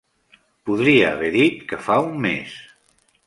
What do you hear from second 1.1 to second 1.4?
haver